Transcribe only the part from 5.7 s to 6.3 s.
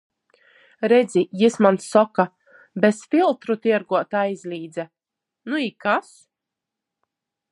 kas?